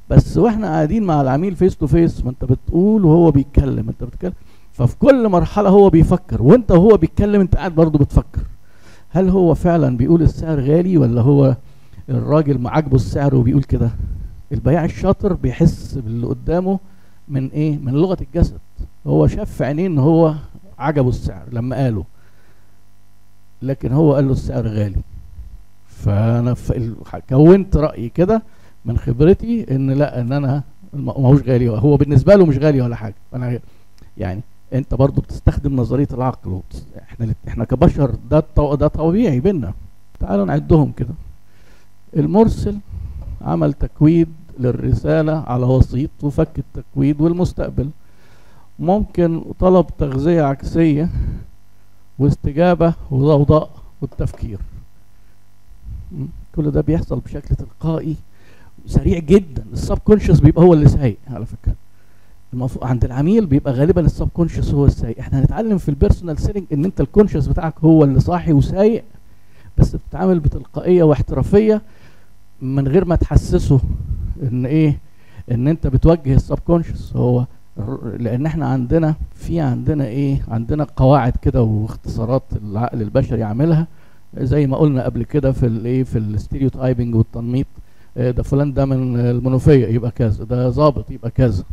بس 0.09 0.37
وإحنا 0.37 0.67
قاعدين 0.67 1.03
مع 1.03 1.21
العميل 1.21 1.55
face 1.55 1.77
to 1.77 1.87
face 1.87 2.23
ما 2.23 2.29
انت 2.29 2.45
بتقول 2.45 3.05
وهو 3.05 3.31
بيتكلم 3.31 3.89
انت 3.89 4.03
بتتكلم. 4.03 4.33
ففي 4.73 4.95
كل 4.97 5.29
مرحلة 5.29 5.69
هو 5.69 5.89
بيفكر 5.89 6.41
وانت 6.41 6.71
وهو 6.71 6.97
بيتكلم 6.97 7.41
انت 7.41 7.55
قاعد 7.55 7.75
برضه 7.75 7.99
بتفكر. 7.99 8.41
هل 9.09 9.29
هو 9.29 9.53
فعلا 9.53 9.97
بيقول 9.97 10.21
السعر 10.21 10.59
غالي 10.59 10.97
ولا 10.97 11.21
هو 11.21 11.55
الراجل 12.09 12.57
معاجبه 12.57 12.95
السعر 12.95 13.35
وبيقول 13.35 13.63
كده؟ 13.63 13.89
البياع 14.51 14.85
الشاطر 14.85 15.33
بيحس 15.33 15.93
باللي 15.93 16.27
قدامه 16.27 16.79
من 17.27 17.49
إيه؟ 17.49 17.77
من 17.77 17.93
لغة 17.93 18.17
الجسد. 18.21 18.59
هو 19.07 19.27
شاف 19.27 19.51
في 19.51 19.65
عينيه 19.65 19.87
إن 19.87 19.99
هو 19.99 20.33
عجبه 20.79 21.09
السعر 21.09 21.45
لما 21.51 21.75
قاله. 21.75 22.03
لكن 23.61 23.91
هو 23.91 24.13
قال 24.13 24.25
له 24.25 24.31
السعر 24.31 24.67
غالي. 24.67 25.01
فأنا 25.97 26.55
كونت 27.29 27.77
رأيي 27.77 28.09
كده 28.09 28.41
من 28.85 28.97
خبرتي 28.97 29.75
إن 29.75 29.91
لا 29.91 30.21
إن 30.21 30.33
أنا 30.33 30.63
ما 30.93 31.13
هوش 31.13 31.41
غالي 31.41 31.69
هو 31.69 31.97
بالنسبة 31.97 32.35
له 32.35 32.45
مش 32.45 32.57
غالي 32.57 32.81
ولا 32.81 32.95
حاجة. 32.95 33.15
أنا 33.33 33.59
يعني 34.17 34.41
أنت 34.73 34.93
برضو 34.93 35.21
بتستخدم 35.21 35.75
نظرية 35.75 36.07
العقل 36.13 36.59
إحنا 37.01 37.33
إحنا 37.47 37.65
كبشر 37.65 38.15
ده 38.31 38.43
ده 38.57 38.87
طبيعي 38.87 39.39
بينا. 39.39 39.73
تعالوا 40.19 40.45
نعدهم 40.45 40.91
كده. 40.91 41.13
المرسل 42.17 42.77
عمل 43.41 43.73
تكويد 43.73 44.27
للرسالة 44.59 45.43
على 45.47 45.65
وسيط 45.65 46.09
وفك 46.23 46.59
التكويد 46.59 47.21
والمستقبل. 47.21 47.89
ممكن 48.79 49.43
طلب 49.59 49.85
تغذية 49.97 50.41
عكسية 50.41 51.09
واستجابة 52.19 52.93
وضوضاء 53.11 53.69
والتفكير. 54.01 54.59
كل 56.55 56.71
ده 56.71 56.81
بيحصل 56.81 57.19
بشكل 57.19 57.55
تلقائي 57.55 58.15
سريع 58.85 59.19
جدا. 59.19 59.63
السب 59.73 59.97
كونشس 59.97 60.39
بيبقى 60.39 60.63
هو 60.63 60.73
اللي 60.73 60.87
سايق 60.89 61.17
على 61.29 61.45
فكرة. 61.45 61.73
المفروض 62.53 62.83
عند 62.83 63.05
العميل 63.05 63.45
بيبقى 63.45 63.73
غالبا 63.73 64.01
ال 64.01 64.27
subconscious 64.33 64.73
هو 64.73 64.85
السايق. 64.85 65.19
إحنا 65.19 65.39
هنتعلم 65.39 65.77
في 65.77 65.89
ال 65.89 65.95
personal 65.95 66.39
selling 66.39 66.65
إن 66.73 66.85
أنت 66.85 67.01
ال 67.01 67.06
conscious 67.06 67.47
بتاعك 67.47 67.73
هو 67.83 68.03
اللي 68.03 68.19
صاحي 68.19 68.53
وسايق 68.53 69.03
بس 69.77 69.95
بتتعامل 69.95 70.39
بتلقائية 70.39 71.03
واحترافية 71.03 71.81
من 72.61 72.87
غير 72.87 73.05
ما 73.05 73.15
تحسسه 73.15 73.79
إن 74.43 74.65
إيه؟ 74.65 74.97
إن 75.51 75.67
أنت 75.67 75.87
بتوجه 75.87 76.33
ال 76.35 76.59
subconscious 76.59 77.15
هو 77.15 77.45
لأن 78.17 78.45
إحنا 78.45 78.67
عندنا 78.67 79.15
في 79.35 79.59
عندنا 79.59 80.05
إيه؟ 80.05 80.41
عندنا 80.47 80.87
قواعد 80.95 81.33
كده 81.41 81.61
واختصارات 81.61 82.43
العقل 82.63 83.01
البشري 83.01 83.39
يعملها 83.39 83.87
زي 84.37 84.67
ما 84.67 84.77
قلنا 84.77 85.03
قبل 85.05 85.23
كده 85.23 85.51
في 85.51 85.65
الايه 85.65 86.03
في 86.03 86.17
ال 86.17 86.25
stereotyping 86.25 87.15
والتنميط 87.15 87.65
ده 88.17 88.43
فلان 88.43 88.73
ده 88.73 88.85
من 88.85 89.19
المنوفية 89.19 89.87
يبقى 89.87 90.11
كذا 90.11 90.43
ده 90.43 90.69
ظابط 90.69 91.11
يبقى 91.11 91.31
كذا. 91.31 91.63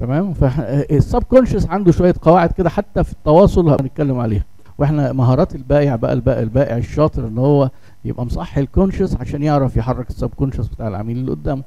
تمام؟ 0.00 0.32
فالسب 0.34 1.22
كونشس 1.22 1.66
عنده 1.66 1.92
شوية 1.92 2.14
قواعد 2.22 2.52
كده 2.52 2.70
حتى 2.70 3.04
في 3.04 3.12
التواصل 3.12 3.68
هنتكلم 3.68 4.18
عليها. 4.18 4.44
وإحنا 4.78 5.12
مهارات 5.12 5.54
البائع 5.54 5.96
بقى 5.96 6.12
البائع, 6.12 6.40
البائع 6.40 6.76
الشاطر 6.76 7.28
ان 7.28 7.38
هو 7.38 7.70
يبقى 8.04 8.26
مصحي 8.26 8.60
الكونشس 8.60 9.16
عشان 9.16 9.42
يعرف 9.42 9.76
يحرك 9.76 10.10
السب 10.10 10.30
كونشس 10.36 10.66
بتاع 10.66 10.88
العميل 10.88 11.16
اللي 11.16 11.30
قدامه. 11.30 11.62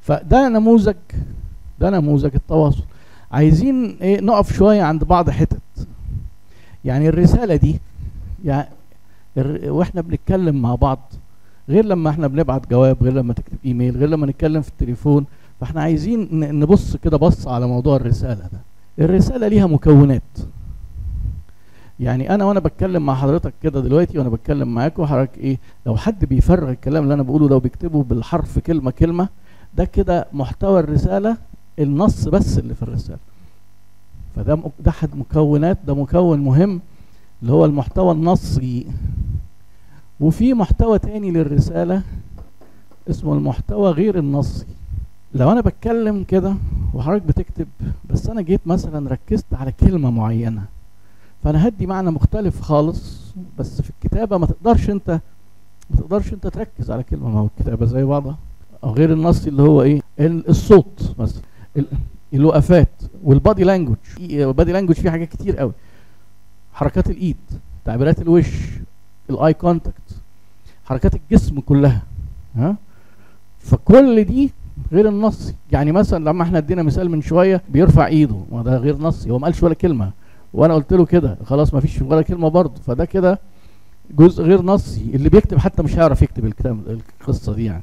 فده 0.00 0.48
نموذج 0.48 0.94
ده 1.80 1.90
نموذج 1.90 2.30
التواصل. 2.34 2.82
عايزين 3.32 3.96
إيه 4.00 4.20
نقف 4.20 4.52
شوية 4.52 4.82
عند 4.82 5.04
بعض 5.04 5.30
حتت. 5.30 5.58
يعني 6.84 7.08
الرسالة 7.08 7.56
دي 7.56 7.80
يعني 8.44 8.68
وإحنا 9.66 10.00
بنتكلم 10.00 10.62
مع 10.62 10.74
بعض 10.74 11.12
غير 11.68 11.84
لما 11.84 12.10
إحنا 12.10 12.26
بنبعت 12.26 12.70
جواب 12.70 13.02
غير 13.02 13.12
لما 13.12 13.32
تكتب 13.32 13.56
إيميل 13.64 13.96
غير 13.96 14.08
لما 14.08 14.26
نتكلم 14.26 14.62
في 14.62 14.68
التليفون 14.68 15.24
فاحنا 15.60 15.80
عايزين 15.82 16.28
نبص 16.60 16.96
كده 16.96 17.16
بص 17.16 17.48
على 17.48 17.66
موضوع 17.66 17.96
الرسالة 17.96 18.48
ده. 18.52 18.60
الرسالة 19.04 19.48
ليها 19.48 19.66
مكونات. 19.66 20.22
يعني 22.00 22.34
أنا 22.34 22.44
وأنا 22.44 22.60
بتكلم 22.60 23.06
مع 23.06 23.14
حضرتك 23.14 23.54
كده 23.62 23.80
دلوقتي 23.80 24.18
وأنا 24.18 24.28
بتكلم 24.28 24.74
معاكم 24.74 25.06
حضرتك 25.06 25.38
إيه 25.38 25.58
لو 25.86 25.96
حد 25.96 26.24
بيفرغ 26.24 26.70
الكلام 26.70 27.02
اللي 27.02 27.14
أنا 27.14 27.22
بقوله 27.22 27.48
لو 27.48 27.60
بيكتبه 27.60 28.02
بالحرف 28.02 28.58
كلمة 28.58 28.90
كلمة 28.90 29.28
ده 29.74 29.84
كده 29.84 30.26
محتوى 30.32 30.80
الرسالة 30.80 31.36
النص 31.78 32.28
بس 32.28 32.58
اللي 32.58 32.74
في 32.74 32.82
الرسالة. 32.82 33.18
فده 34.36 34.54
ده 34.80 34.90
احد 34.90 35.16
مكونات 35.16 35.78
ده 35.86 35.94
مكون 35.94 36.38
مهم 36.40 36.80
اللي 37.42 37.52
هو 37.52 37.64
المحتوى 37.64 38.12
النصي 38.12 38.86
وفي 40.20 40.54
محتوى 40.54 40.98
تاني 40.98 41.30
للرسالة 41.30 42.02
اسمه 43.10 43.34
المحتوى 43.34 43.90
غير 43.90 44.18
النصي 44.18 44.66
لو 45.34 45.52
أنا 45.52 45.60
بتكلم 45.60 46.24
كده 46.24 46.54
وحضرتك 46.94 47.22
بتكتب 47.26 47.68
بس 48.10 48.28
أنا 48.28 48.42
جيت 48.42 48.60
مثلا 48.66 49.10
ركزت 49.10 49.54
على 49.54 49.72
كلمة 49.72 50.10
معينة 50.10 50.62
فأنا 51.44 51.68
هدي 51.68 51.86
معنى 51.86 52.10
مختلف 52.10 52.60
خالص 52.60 53.20
بس 53.58 53.82
في 53.82 53.90
الكتابة 53.90 54.38
ما 54.38 54.46
تقدرش 54.46 54.90
أنت 54.90 55.20
ما 55.90 56.00
تقدرش 56.00 56.32
أنت 56.32 56.46
تركز 56.46 56.90
على 56.90 57.02
كلمة. 57.02 57.28
ما 57.28 57.40
هو 57.40 57.46
الكتابة 57.46 57.86
زي 57.86 58.04
بعضها. 58.04 58.38
أو 58.84 58.92
غير 58.92 59.12
النصي 59.12 59.48
اللي 59.48 59.62
هو 59.62 59.82
إيه؟ 59.82 60.00
الصوت 60.20 61.14
مثلا 61.18 61.42
الوقفات 62.34 62.88
وال 63.24 63.37
body 63.37 63.64
language. 63.64 63.96
ال 64.20 64.30
body 64.30 64.72
language 64.72 64.96
فيه 64.96 65.10
حاجات 65.10 65.28
كتير 65.28 65.56
قوي. 65.56 65.72
حركات 66.72 67.10
الإيد 67.10 67.36
تعبيرات 67.84 68.20
الوش 68.22 68.48
ال 69.30 69.54
eye 69.54 69.73
contact 69.73 70.16
حركات 70.84 71.14
الجسم 71.14 71.60
كلها 71.60 72.02
ها؟ 72.56 72.76
فكل 73.58 74.24
دي 74.24 74.50
غير 74.92 75.08
النصي 75.08 75.54
يعني 75.72 75.92
مثلا 75.92 76.24
لما 76.24 76.42
إحنا 76.42 76.58
ادينا 76.58 76.82
مثال 76.82 77.10
من 77.10 77.22
شوية 77.22 77.62
بيرفع 77.68 78.06
إيده 78.06 78.36
ما 78.52 78.62
ده 78.62 78.76
غير 78.76 78.96
نصي 78.96 79.30
هو 79.30 79.38
ما 79.38 79.44
قالش 79.44 79.62
ولا 79.62 79.74
كلمة. 79.74 80.10
وأنا 80.54 80.74
قلت 80.74 80.92
له 80.92 81.04
كده 81.06 81.36
خلاص 81.44 81.74
ما 81.74 81.80
فيش 81.80 82.02
ولا 82.02 82.22
كلمة 82.22 82.48
برضه. 82.48 82.80
فده 82.86 83.04
كده 83.04 83.38
جزء 84.10 84.44
غير 84.44 84.62
نصي 84.62 85.00
اللي 85.14 85.28
بيكتب 85.28 85.58
حتى 85.58 85.82
مش 85.82 85.96
هيعرف 85.98 86.22
يكتب 86.22 86.44
الكتاب 86.44 87.00
القصة 87.20 87.54
دي 87.54 87.64
يعني. 87.64 87.82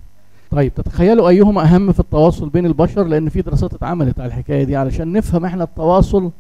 طيب 0.52 0.74
تتخيلوا 0.74 1.30
أيهما 1.30 1.62
أهم 1.64 1.92
في 1.92 2.00
التواصل 2.00 2.50
بين 2.50 2.66
البشر؟ 2.66 3.04
لأن 3.04 3.30
في 3.30 3.42
دراسات 3.42 3.74
اتعملت 3.74 4.20
على 4.20 4.28
الحكاية 4.28 4.64
دي 4.64 4.76
علشان 4.76 5.12
نفهم 5.14 5.46
إحنا 5.46 5.64
التواصل 5.64 6.32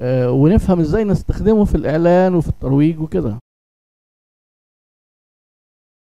ونفهم 0.00 0.80
إزاي 0.80 1.04
نستخدمه 1.04 1.64
في 1.64 1.74
الإعلان 1.74 2.34
وفي 2.34 2.48
الترويج 2.48 3.00
وكده. 3.00 3.38